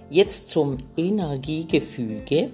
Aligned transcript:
Jetzt 0.09 0.49
zum 0.49 0.79
Energiegefüge. 0.97 2.49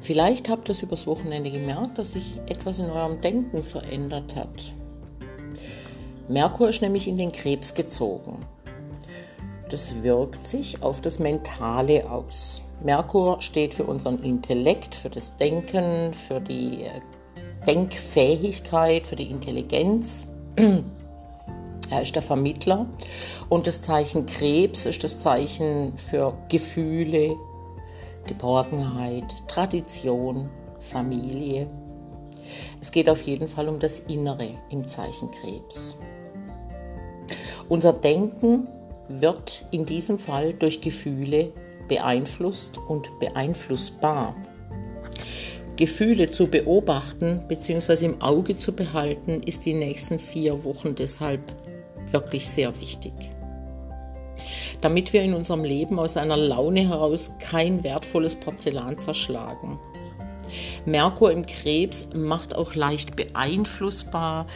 Vielleicht 0.00 0.48
habt 0.48 0.68
ihr 0.68 0.72
es 0.72 0.82
übers 0.82 1.06
Wochenende 1.06 1.52
gemerkt, 1.52 1.96
dass 1.96 2.14
sich 2.14 2.40
etwas 2.48 2.80
in 2.80 2.90
eurem 2.90 3.20
Denken 3.20 3.62
verändert 3.62 4.34
hat. 4.34 4.74
Merkur 6.28 6.70
ist 6.70 6.82
nämlich 6.82 7.06
in 7.06 7.16
den 7.16 7.30
Krebs 7.30 7.76
gezogen. 7.76 8.44
Das 9.70 10.02
wirkt 10.02 10.46
sich 10.46 10.82
auf 10.82 11.00
das 11.00 11.20
Mentale 11.20 12.10
aus. 12.10 12.62
Merkur 12.82 13.40
steht 13.40 13.72
für 13.72 13.84
unseren 13.84 14.20
Intellekt, 14.22 14.96
für 14.96 15.10
das 15.10 15.36
Denken, 15.36 16.12
für 16.12 16.40
die 16.40 16.84
äh, 16.84 17.00
Denkfähigkeit, 17.66 19.06
für 19.06 19.14
die 19.14 19.30
Intelligenz. 19.30 20.26
Er 21.92 22.02
ist 22.02 22.14
der 22.14 22.22
Vermittler 22.22 22.86
und 23.48 23.66
das 23.66 23.82
Zeichen 23.82 24.24
Krebs 24.24 24.86
ist 24.86 25.02
das 25.02 25.18
Zeichen 25.18 25.98
für 25.98 26.34
Gefühle, 26.48 27.34
Geborgenheit, 28.26 29.24
Tradition, 29.48 30.48
Familie. 30.78 31.68
Es 32.80 32.92
geht 32.92 33.10
auf 33.10 33.22
jeden 33.22 33.48
Fall 33.48 33.68
um 33.68 33.80
das 33.80 33.98
Innere 33.98 34.50
im 34.70 34.86
Zeichen 34.86 35.32
Krebs. 35.32 35.98
Unser 37.68 37.92
Denken 37.92 38.68
wird 39.10 39.66
in 39.70 39.86
diesem 39.86 40.18
Fall 40.18 40.54
durch 40.54 40.80
Gefühle 40.80 41.52
beeinflusst 41.88 42.78
und 42.88 43.10
beeinflussbar. 43.18 44.36
Gefühle 45.76 46.30
zu 46.30 46.46
beobachten 46.46 47.40
bzw. 47.48 48.04
im 48.04 48.22
Auge 48.22 48.56
zu 48.58 48.72
behalten, 48.72 49.42
ist 49.42 49.64
die 49.64 49.72
nächsten 49.72 50.18
vier 50.18 50.64
Wochen 50.64 50.94
deshalb 50.94 51.40
wirklich 52.12 52.48
sehr 52.48 52.78
wichtig. 52.80 53.12
Damit 54.80 55.12
wir 55.12 55.22
in 55.22 55.34
unserem 55.34 55.64
Leben 55.64 55.98
aus 55.98 56.16
einer 56.16 56.36
Laune 56.36 56.88
heraus 56.88 57.32
kein 57.40 57.82
wertvolles 57.82 58.36
Porzellan 58.36 58.98
zerschlagen. 58.98 59.80
Merkur 60.84 61.32
im 61.32 61.46
Krebs 61.46 62.10
macht 62.14 62.54
auch 62.54 62.74
leicht 62.74 63.16
beeinflussbar, 63.16 64.46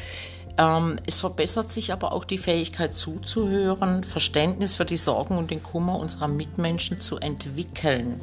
ähm, 0.57 0.99
es 1.07 1.21
verbessert 1.21 1.73
sich 1.73 1.93
aber 1.93 2.13
auch 2.13 2.25
die 2.25 2.39
Fähigkeit 2.39 2.95
zuzuhören, 2.95 4.05
Verständnis 4.05 4.77
für 4.77 4.85
die 4.85 4.97
Sorgen 4.97 5.37
und 5.37 5.51
den 5.51 5.63
Kummer 5.63 5.99
unserer 5.99 6.29
Mitmenschen 6.29 7.01
zu 7.01 7.19
entwickeln. 7.19 8.21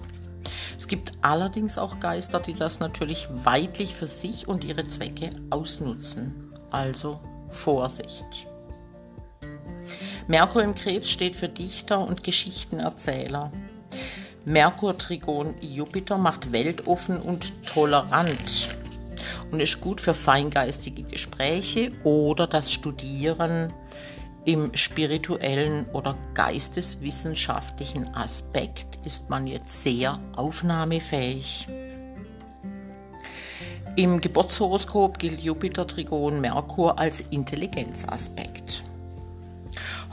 Es 0.78 0.88
gibt 0.88 1.14
allerdings 1.22 1.78
auch 1.78 2.00
Geister, 2.00 2.40
die 2.40 2.54
das 2.54 2.80
natürlich 2.80 3.28
weitlich 3.32 3.94
für 3.94 4.08
sich 4.08 4.48
und 4.48 4.64
ihre 4.64 4.86
Zwecke 4.86 5.30
ausnutzen. 5.50 6.54
Also 6.72 7.20
Vorsicht. 7.50 8.26
Merkur 10.28 10.64
im 10.64 10.74
Krebs 10.74 11.10
steht 11.10 11.36
für 11.36 11.50
Dichter 11.50 12.00
und 12.00 12.24
Geschichtenerzähler. 12.24 13.52
Merkur 14.46 14.98
Trigon 14.98 15.56
Jupiter 15.60 16.18
macht 16.18 16.52
weltoffen 16.52 17.20
und 17.20 17.66
tolerant 17.68 18.70
und 19.52 19.60
ist 19.60 19.82
gut 19.82 20.02
für 20.02 20.14
feingeistige 20.14 21.04
Gespräche 21.04 21.92
oder 22.04 22.48
das 22.48 22.72
Studieren 22.72 23.74
im 24.46 24.76
spirituellen 24.76 25.86
oder 25.94 26.18
geisteswissenschaftlichen 26.34 28.14
Aspekt 28.16 28.98
ist 29.06 29.30
man 29.30 29.46
jetzt 29.46 29.84
sehr 29.84 30.20
aufnahmefähig. 30.36 31.68
Im 33.98 34.22
Geburtshoroskop 34.22 35.20
gilt 35.20 35.42
Jupiter, 35.42 35.86
Trigon, 35.86 36.40
Merkur 36.40 36.98
als 36.98 37.20
Intelligenzaspekt. 37.20 38.84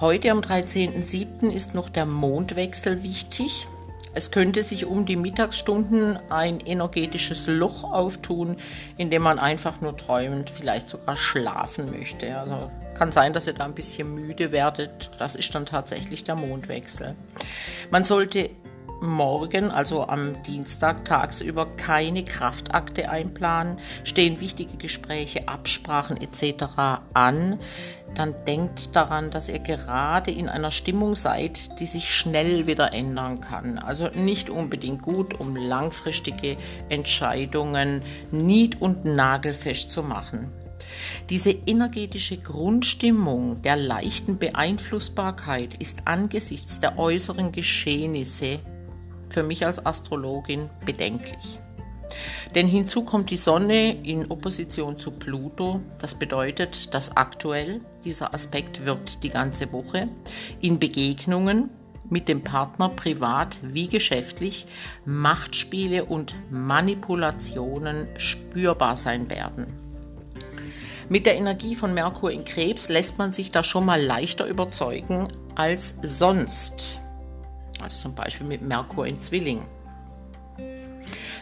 Heute 0.01 0.31
am 0.31 0.41
13.07. 0.41 1.51
ist 1.51 1.75
noch 1.75 1.89
der 1.89 2.05
Mondwechsel 2.05 3.03
wichtig. 3.03 3.67
Es 4.15 4.31
könnte 4.31 4.63
sich 4.63 4.87
um 4.87 5.07
die 5.07 5.17
Mittagsstunden 5.17 6.19
ein 6.31 6.61
energetisches 6.61 7.47
Loch 7.47 7.85
auftun, 7.85 8.57
in 8.97 9.11
dem 9.11 9.23
man 9.23 9.39
einfach 9.39 9.81
nur 9.81 9.97
träumend, 9.97 10.51
vielleicht 10.51 10.89
sogar 10.89 11.17
schlafen 11.17 11.91
möchte. 11.91 12.39
Also 12.39 12.71
kann 12.95 13.13
sein, 13.13 13.33
dass 13.33 13.47
ihr 13.47 13.53
da 13.53 13.65
ein 13.65 13.75
bisschen 13.75 14.15
müde 14.15 14.51
werdet. 14.51 15.11
Das 15.19 15.37
ist 15.37 15.55
dann 15.55 15.67
tatsächlich 15.67 16.25
der 16.25 16.35
Mondwechsel. 16.35 17.15
Man 17.91 18.05
sollte 18.05 18.51
morgen, 19.01 19.71
also 19.71 20.07
am 20.07 20.43
Dienstag 20.43 21.05
tagsüber, 21.05 21.67
keine 21.67 22.25
Kraftakte 22.25 23.11
einplanen, 23.11 23.79
stehen 24.05 24.41
wichtige 24.41 24.77
Gespräche, 24.77 25.49
Absprachen 25.49 26.17
etc. 26.21 26.65
an, 27.15 27.59
dann 28.15 28.35
denkt 28.47 28.97
daran, 28.97 29.31
dass 29.31 29.49
ihr 29.49 29.59
gerade 29.59 30.31
in 30.31 30.49
einer 30.49 30.71
Stimmung 30.71 31.15
seid, 31.15 31.79
die 31.81 31.87
sich 31.87 32.15
schnell 32.15 32.67
wieder 32.67 32.95
ändern 32.95 33.41
kann. 33.41 33.79
Also 33.79 34.09
nicht 34.09 34.51
unbedingt 34.51 35.03
gut, 35.03 35.39
um 35.39 35.57
langfristige 35.57 36.57
Entscheidungen 36.89 38.03
nied- 38.31 38.81
und 38.81 39.05
nagelfest 39.05 39.91
zu 39.91 40.03
machen. 40.03 40.53
Diese 41.29 41.51
energetische 41.51 42.39
Grundstimmung 42.39 43.61
der 43.63 43.77
leichten 43.77 44.39
Beeinflussbarkeit 44.39 45.75
ist 45.75 46.07
angesichts 46.07 46.81
der 46.81 46.99
äußeren 46.99 47.53
Geschehnisse 47.53 48.61
für 49.31 49.43
mich 49.43 49.65
als 49.67 49.85
Astrologin 49.85 50.71
bedenklich. 50.85 51.61
Denn 52.55 52.67
hinzu 52.67 53.05
kommt 53.05 53.31
die 53.31 53.37
Sonne 53.37 54.03
in 54.03 54.31
Opposition 54.31 54.99
zu 54.99 55.13
Pluto. 55.13 55.81
Das 55.99 56.15
bedeutet, 56.15 56.95
dass 56.95 57.17
aktuell 57.17 57.81
dieser 58.05 58.35
Aspekt 58.35 58.85
wirkt 58.87 59.23
die 59.23 59.29
ganze 59.29 59.73
Woche 59.73 60.09
in 60.61 60.79
Begegnungen 60.79 61.71
mit 62.11 62.29
dem 62.29 62.43
Partner 62.43 62.89
privat 62.89 63.59
wie 63.63 63.87
geschäftlich 63.87 64.67
Machtspiele 65.05 66.07
und 66.07 66.35
Manipulationen 66.51 68.09
spürbar 68.17 68.97
sein 68.97 69.29
werden. 69.29 69.67
Mit 71.11 71.27
der 71.27 71.37
Energie 71.37 71.75
von 71.75 71.95
Merkur 71.95 72.31
in 72.31 72.45
Krebs 72.45 72.89
lässt 72.89 73.19
man 73.19 73.33
sich 73.33 73.51
da 73.51 73.65
schon 73.65 73.85
mal 73.85 74.03
leichter 74.03 74.47
überzeugen 74.47 75.29
als 75.55 75.99
sonst 76.03 77.01
also 77.83 78.03
zum 78.03 78.15
Beispiel 78.15 78.47
mit 78.47 78.63
Merkur 78.63 79.07
in 79.07 79.21
Zwilling. 79.21 79.63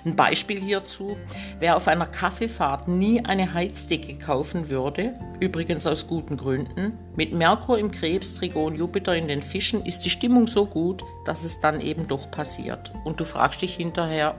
Ein 0.05 0.15
Beispiel 0.15 0.61
hierzu, 0.61 1.17
wer 1.59 1.77
auf 1.77 1.89
einer 1.89 2.07
Kaffeefahrt 2.07 2.87
nie 2.87 3.25
eine 3.25 3.53
Heizdecke 3.55 4.17
kaufen 4.19 4.71
würde, 4.71 5.15
übrigens 5.41 5.85
aus 5.85 6.07
guten 6.07 6.37
Gründen, 6.37 6.97
mit 7.17 7.33
Merkur 7.35 7.77
im 7.77 7.91
Krebs, 7.91 8.35
Trigon, 8.35 8.77
Jupiter 8.77 9.17
in 9.17 9.27
den 9.27 9.43
Fischen 9.43 9.85
ist 9.85 10.05
die 10.05 10.11
Stimmung 10.11 10.47
so 10.47 10.67
gut, 10.67 11.03
dass 11.25 11.45
es 11.45 11.61
dann 11.61 11.81
eben 11.81 12.07
doch 12.07 12.31
passiert. 12.31 12.93
Und 13.05 13.19
du 13.19 13.25
fragst 13.25 13.63
dich 13.63 13.75
hinterher, 13.75 14.37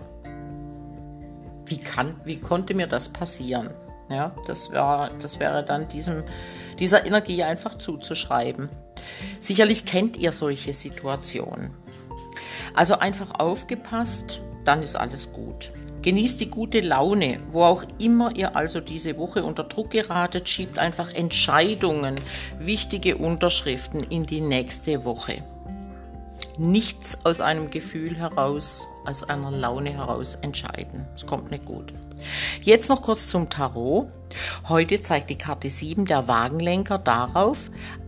wie, 1.65 1.79
kann, 1.79 2.15
wie 2.23 2.39
konnte 2.39 2.73
mir 2.73 2.87
das 2.87 3.09
passieren? 3.09 3.71
Ja, 4.09 4.33
das, 4.47 4.71
wär, 4.71 5.09
das 5.21 5.37
wäre 5.37 5.65
dann 5.65 5.89
diesem, 5.89 6.23
dieser 6.79 7.05
Energie 7.05 7.43
einfach 7.43 7.77
zuzuschreiben. 7.77 8.69
Sicherlich 9.39 9.85
kennt 9.85 10.17
ihr 10.17 10.31
solche 10.31 10.73
Situationen. 10.73 11.71
Also 12.73 12.99
einfach 12.99 13.39
aufgepasst, 13.39 14.41
dann 14.65 14.83
ist 14.83 14.95
alles 14.95 15.31
gut. 15.33 15.71
Genießt 16.03 16.39
die 16.39 16.49
gute 16.49 16.79
Laune, 16.81 17.39
wo 17.51 17.63
auch 17.63 17.83
immer 17.97 18.35
ihr 18.35 18.55
also 18.55 18.79
diese 18.79 19.17
Woche 19.17 19.43
unter 19.43 19.63
Druck 19.63 19.89
geratet, 19.89 20.47
schiebt 20.47 20.77
einfach 20.77 21.11
Entscheidungen, 21.11 22.15
wichtige 22.59 23.17
Unterschriften 23.17 24.03
in 24.03 24.25
die 24.25 24.41
nächste 24.41 25.03
Woche. 25.05 25.43
Nichts 26.57 27.25
aus 27.25 27.41
einem 27.41 27.71
Gefühl 27.71 28.15
heraus, 28.15 28.87
aus 29.05 29.23
einer 29.23 29.51
Laune 29.51 29.91
heraus 29.91 30.35
entscheiden. 30.35 31.05
Es 31.15 31.25
kommt 31.25 31.51
nicht 31.51 31.65
gut. 31.65 31.93
Jetzt 32.61 32.89
noch 32.89 33.01
kurz 33.01 33.27
zum 33.27 33.49
Tarot. 33.49 34.07
Heute 34.67 35.01
zeigt 35.01 35.29
die 35.29 35.37
Karte 35.37 35.69
7 35.69 36.05
der 36.05 36.27
Wagenlenker 36.27 36.97
darauf, 36.97 37.59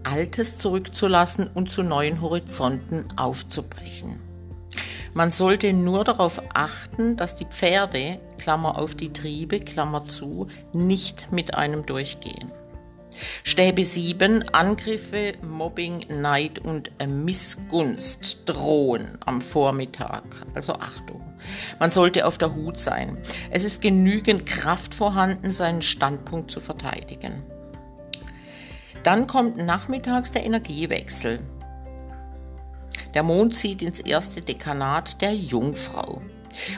Altes 0.03 0.57
zurückzulassen 0.57 1.49
und 1.53 1.71
zu 1.71 1.83
neuen 1.83 2.21
Horizonten 2.21 3.05
aufzubrechen. 3.17 4.19
Man 5.13 5.31
sollte 5.31 5.73
nur 5.73 6.03
darauf 6.03 6.41
achten, 6.53 7.17
dass 7.17 7.35
die 7.35 7.45
Pferde, 7.45 8.19
Klammer 8.37 8.77
auf 8.77 8.95
die 8.95 9.11
Triebe, 9.11 9.59
Klammer 9.59 10.07
zu, 10.07 10.47
nicht 10.71 11.31
mit 11.31 11.55
einem 11.55 11.85
durchgehen. 11.85 12.51
Stäbe 13.43 13.85
7, 13.85 14.49
Angriffe, 14.49 15.33
Mobbing, 15.41 16.05
Neid 16.09 16.59
und 16.59 16.91
Missgunst 17.07 18.43
drohen 18.45 19.17
am 19.25 19.41
Vormittag. 19.41 20.23
Also 20.53 20.73
Achtung. 20.73 21.23
Man 21.79 21.91
sollte 21.91 22.25
auf 22.25 22.37
der 22.37 22.55
Hut 22.55 22.79
sein. 22.79 23.17
Es 23.49 23.63
ist 23.63 23.81
genügend 23.81 24.45
Kraft 24.45 24.93
vorhanden, 24.93 25.53
seinen 25.53 25.81
Standpunkt 25.81 26.51
zu 26.51 26.59
verteidigen. 26.59 27.43
Dann 29.03 29.27
kommt 29.27 29.57
nachmittags 29.57 30.31
der 30.31 30.45
Energiewechsel. 30.45 31.39
Der 33.13 33.23
Mond 33.23 33.55
zieht 33.55 33.81
ins 33.81 33.99
erste 33.99 34.41
Dekanat 34.41 35.21
der 35.21 35.33
Jungfrau. 35.33 36.21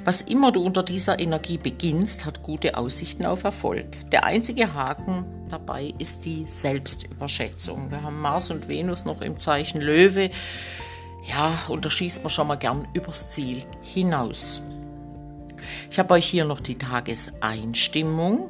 Was 0.03 0.21
immer 0.21 0.51
du 0.51 0.63
unter 0.63 0.83
dieser 0.83 1.19
Energie 1.19 1.57
beginnst, 1.57 2.25
hat 2.25 2.43
gute 2.43 2.77
Aussichten 2.77 3.25
auf 3.25 3.43
Erfolg. 3.43 3.85
Der 4.11 4.25
einzige 4.25 4.73
Haken 4.73 5.25
dabei 5.49 5.93
ist 5.97 6.25
die 6.25 6.45
Selbstüberschätzung. 6.47 7.91
Wir 7.91 8.03
haben 8.03 8.21
Mars 8.21 8.51
und 8.51 8.67
Venus 8.67 9.05
noch 9.05 9.21
im 9.21 9.39
Zeichen 9.39 9.81
Löwe. 9.81 10.31
Ja, 11.23 11.59
und 11.67 11.85
da 11.85 11.89
schießt 11.89 12.23
man 12.23 12.29
schon 12.29 12.47
mal 12.47 12.55
gern 12.55 12.87
übers 12.93 13.29
Ziel 13.29 13.63
hinaus. 13.81 14.61
Ich 15.89 15.99
habe 15.99 16.13
euch 16.15 16.25
hier 16.25 16.45
noch 16.45 16.61
die 16.61 16.77
Tageseinstimmung. 16.77 18.49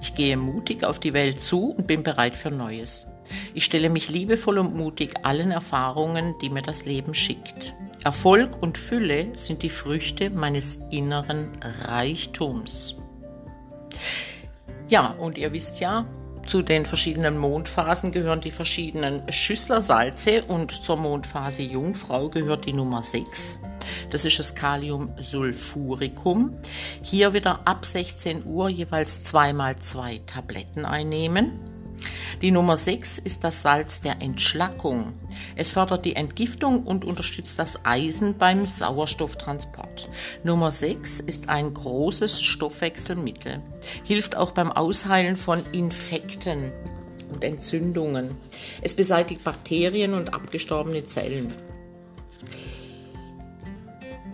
Ich 0.00 0.14
gehe 0.14 0.36
mutig 0.36 0.84
auf 0.84 0.98
die 0.98 1.12
Welt 1.12 1.42
zu 1.42 1.70
und 1.70 1.86
bin 1.86 2.02
bereit 2.02 2.36
für 2.36 2.50
Neues. 2.50 3.06
Ich 3.54 3.64
stelle 3.64 3.90
mich 3.90 4.08
liebevoll 4.08 4.58
und 4.58 4.74
mutig 4.74 5.14
allen 5.22 5.50
Erfahrungen, 5.50 6.34
die 6.40 6.50
mir 6.50 6.62
das 6.62 6.86
Leben 6.86 7.14
schickt. 7.14 7.74
Erfolg 8.04 8.62
und 8.62 8.76
Fülle 8.76 9.28
sind 9.34 9.62
die 9.62 9.70
Früchte 9.70 10.30
meines 10.30 10.76
inneren 10.90 11.52
Reichtums. 11.84 12.96
Ja, 14.88 15.14
und 15.18 15.38
ihr 15.38 15.52
wisst 15.52 15.80
ja, 15.80 16.06
zu 16.46 16.60
den 16.60 16.84
verschiedenen 16.84 17.38
Mondphasen 17.38 18.12
gehören 18.12 18.42
die 18.42 18.50
verschiedenen 18.50 19.22
Schüsslersalze 19.32 20.44
und 20.44 20.72
zur 20.72 20.96
Mondphase 20.96 21.62
Jungfrau 21.62 22.28
gehört 22.28 22.66
die 22.66 22.74
Nummer 22.74 23.02
6. 23.02 23.60
Das 24.10 24.26
ist 24.26 24.38
das 24.38 24.54
Kaliumsulfuricum. 24.54 26.58
Hier 27.02 27.32
wieder 27.32 27.66
ab 27.66 27.86
16 27.86 28.44
Uhr 28.44 28.68
jeweils 28.68 29.24
zweimal 29.24 29.76
zwei 29.76 30.20
Tabletten 30.26 30.84
einnehmen. 30.84 31.73
Die 32.42 32.50
Nummer 32.50 32.76
6 32.76 33.18
ist 33.18 33.44
das 33.44 33.62
Salz 33.62 34.00
der 34.00 34.20
Entschlackung. 34.20 35.14
Es 35.56 35.72
fördert 35.72 36.04
die 36.04 36.16
Entgiftung 36.16 36.84
und 36.84 37.04
unterstützt 37.04 37.58
das 37.58 37.84
Eisen 37.84 38.36
beim 38.36 38.66
Sauerstofftransport. 38.66 40.10
Nummer 40.42 40.72
6 40.72 41.20
ist 41.20 41.48
ein 41.48 41.72
großes 41.72 42.42
Stoffwechselmittel, 42.42 43.60
hilft 44.04 44.36
auch 44.36 44.50
beim 44.50 44.72
Ausheilen 44.72 45.36
von 45.36 45.62
Infekten 45.72 46.72
und 47.32 47.44
Entzündungen. 47.44 48.36
Es 48.82 48.94
beseitigt 48.94 49.44
Bakterien 49.44 50.14
und 50.14 50.34
abgestorbene 50.34 51.04
Zellen. 51.04 51.54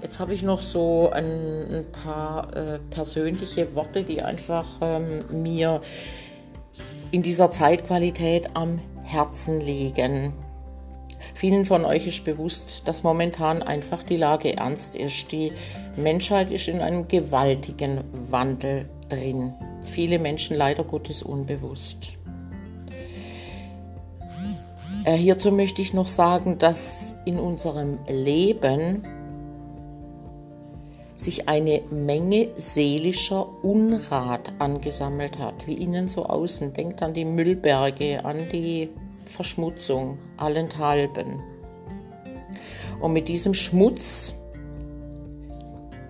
Jetzt 0.03 0.19
habe 0.19 0.33
ich 0.33 0.43
noch 0.43 0.61
so 0.61 1.11
ein, 1.11 1.25
ein 1.73 1.93
paar 1.93 2.57
äh, 2.57 2.79
persönliche 2.91 3.75
Worte, 3.75 4.03
die 4.03 4.23
einfach 4.23 4.67
ähm, 4.81 5.21
mir 5.31 5.83
in 7.11 7.23
dieser 7.23 7.53
Zeitqualität 7.53 8.51
am 8.55 8.81
Herzen 9.03 9.61
liegen. 9.61 10.33
Vielen 11.35 11.65
von 11.65 11.85
euch 11.85 12.07
ist 12.07 12.25
bewusst, 12.25 12.83
dass 12.87 13.03
momentan 13.03 13.63
einfach 13.63 14.03
die 14.03 14.17
Lage 14.17 14.57
ernst 14.57 14.97
ist. 14.97 15.33
Die 15.33 15.53
Menschheit 15.97 16.51
ist 16.51 16.69
in 16.69 16.81
einem 16.81 17.09
gewaltigen 17.09 18.01
Wandel 18.31 18.89
drin. 19.09 19.55
Viele 19.83 20.19
Menschen 20.19 20.57
leider 20.57 20.85
Gottes 20.85 21.23
unbewusst. 21.23 22.17
Äh, 25.05 25.15
hierzu 25.15 25.51
möchte 25.51 25.83
ich 25.83 25.95
noch 25.95 26.09
sagen, 26.09 26.59
dass 26.59 27.15
in 27.25 27.39
unserem 27.39 27.99
Leben 28.07 29.03
sich 31.21 31.49
eine 31.49 31.83
Menge 31.91 32.49
seelischer 32.57 33.47
Unrat 33.63 34.53
angesammelt 34.59 35.39
hat, 35.39 35.67
wie 35.67 35.75
innen 35.75 36.09
so 36.09 36.25
außen. 36.25 36.73
Denkt 36.73 37.03
an 37.03 37.15
die 37.15 37.25
Müllberge, 37.25 38.25
an 38.25 38.49
die 38.53 38.89
Verschmutzung 39.27 40.19
allenthalben. 40.37 41.41
Und 43.01 43.13
mit 43.13 43.29
diesem 43.29 43.55
Schmutz 43.55 44.35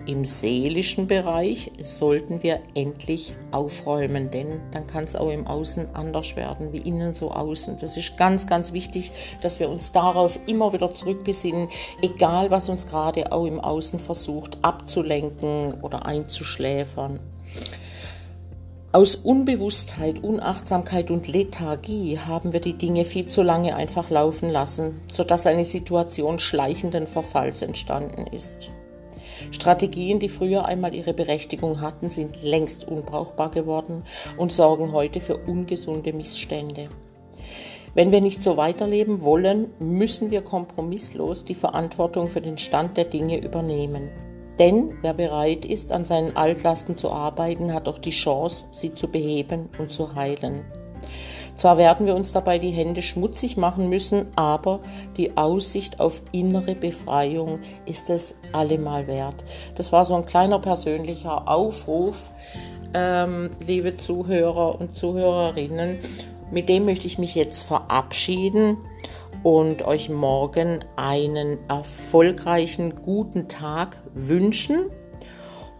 im 0.05 0.25
seelischen 0.25 1.07
Bereich 1.07 1.71
sollten 1.79 2.43
wir 2.43 2.59
endlich 2.75 3.35
aufräumen, 3.51 4.31
denn 4.31 4.59
dann 4.71 4.87
kann 4.87 5.03
es 5.03 5.15
auch 5.15 5.29
im 5.29 5.47
Außen 5.47 5.93
anders 5.95 6.35
werden, 6.35 6.73
wie 6.73 6.79
innen 6.79 7.13
so 7.13 7.31
außen. 7.31 7.77
Das 7.79 7.97
ist 7.97 8.17
ganz, 8.17 8.47
ganz 8.47 8.73
wichtig, 8.73 9.11
dass 9.41 9.59
wir 9.59 9.69
uns 9.69 9.91
darauf 9.91 10.39
immer 10.47 10.73
wieder 10.73 10.93
zurückbesinnen, 10.93 11.69
egal 12.01 12.51
was 12.51 12.69
uns 12.69 12.87
gerade 12.87 13.31
auch 13.31 13.45
im 13.45 13.59
Außen 13.59 13.99
versucht 13.99 14.57
abzulenken 14.61 15.81
oder 15.81 16.05
einzuschläfern. 16.05 17.19
Aus 18.93 19.15
Unbewusstheit, 19.15 20.21
Unachtsamkeit 20.21 21.11
und 21.11 21.29
Lethargie 21.29 22.19
haben 22.19 22.51
wir 22.51 22.59
die 22.59 22.77
Dinge 22.77 23.05
viel 23.05 23.25
zu 23.25 23.41
lange 23.41 23.73
einfach 23.77 24.09
laufen 24.09 24.49
lassen, 24.49 24.99
sodass 25.07 25.47
eine 25.47 25.63
Situation 25.63 26.39
schleichenden 26.39 27.07
Verfalls 27.07 27.61
entstanden 27.61 28.27
ist. 28.27 28.73
Strategien, 29.49 30.19
die 30.19 30.29
früher 30.29 30.65
einmal 30.65 30.93
ihre 30.93 31.13
Berechtigung 31.13 31.81
hatten, 31.81 32.09
sind 32.09 32.43
längst 32.43 32.87
unbrauchbar 32.87 33.49
geworden 33.51 34.03
und 34.37 34.53
sorgen 34.53 34.91
heute 34.91 35.19
für 35.19 35.37
ungesunde 35.37 36.13
Missstände. 36.13 36.89
Wenn 37.93 38.11
wir 38.11 38.21
nicht 38.21 38.41
so 38.41 38.55
weiterleben 38.55 39.21
wollen, 39.21 39.67
müssen 39.79 40.31
wir 40.31 40.41
kompromisslos 40.41 41.43
die 41.43 41.55
Verantwortung 41.55 42.27
für 42.27 42.41
den 42.41 42.57
Stand 42.57 42.95
der 42.95 43.05
Dinge 43.05 43.43
übernehmen. 43.43 44.09
Denn 44.59 44.93
wer 45.01 45.13
bereit 45.13 45.65
ist, 45.65 45.91
an 45.91 46.05
seinen 46.05 46.37
Altlasten 46.37 46.95
zu 46.95 47.11
arbeiten, 47.11 47.73
hat 47.73 47.87
auch 47.87 47.99
die 47.99 48.11
Chance, 48.11 48.65
sie 48.71 48.95
zu 48.95 49.09
beheben 49.09 49.69
und 49.77 49.91
zu 49.91 50.15
heilen. 50.15 50.63
Zwar 51.53 51.77
werden 51.77 52.05
wir 52.05 52.15
uns 52.15 52.31
dabei 52.31 52.59
die 52.59 52.71
Hände 52.71 53.01
schmutzig 53.01 53.57
machen 53.57 53.89
müssen, 53.89 54.27
aber 54.35 54.79
die 55.17 55.37
Aussicht 55.37 55.99
auf 55.99 56.21
innere 56.31 56.75
Befreiung 56.75 57.59
ist 57.85 58.09
es 58.09 58.35
allemal 58.51 59.07
wert. 59.07 59.43
Das 59.75 59.91
war 59.91 60.05
so 60.05 60.15
ein 60.15 60.25
kleiner 60.25 60.59
persönlicher 60.59 61.47
Aufruf, 61.47 62.31
ähm, 62.93 63.49
liebe 63.65 63.97
Zuhörer 63.97 64.79
und 64.79 64.97
Zuhörerinnen. 64.97 65.99
Mit 66.51 66.67
dem 66.67 66.85
möchte 66.85 67.07
ich 67.07 67.17
mich 67.17 67.35
jetzt 67.35 67.63
verabschieden 67.63 68.77
und 69.43 69.83
euch 69.83 70.09
morgen 70.09 70.79
einen 70.95 71.57
erfolgreichen, 71.69 73.01
guten 73.01 73.47
Tag 73.47 74.03
wünschen. 74.13 74.85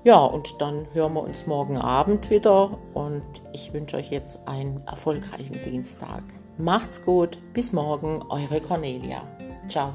Ja, 0.03 0.25
und 0.25 0.59
dann 0.61 0.87
hören 0.93 1.13
wir 1.13 1.21
uns 1.21 1.45
morgen 1.45 1.77
Abend 1.77 2.31
wieder 2.31 2.79
und 2.95 3.23
ich 3.53 3.71
wünsche 3.71 3.97
euch 3.97 4.09
jetzt 4.09 4.47
einen 4.47 4.81
erfolgreichen 4.87 5.59
Dienstag. 5.63 6.23
Macht's 6.57 7.05
gut, 7.05 7.37
bis 7.53 7.71
morgen, 7.71 8.23
eure 8.29 8.61
Cornelia. 8.61 9.23
Ciao. 9.67 9.93